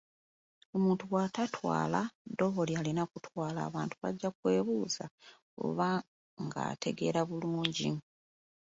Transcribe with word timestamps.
Omuntu 0.75 1.03
bw'atatwala 1.09 2.01
ddobo 2.31 2.61
ly’alina 2.69 3.03
kutwala, 3.11 3.59
abantu 3.67 3.95
bajja 4.03 4.29
kwebuuza 4.37 5.05
oba 5.65 5.89
ng’ategeera 6.43 7.21
bulungi. 7.29 7.89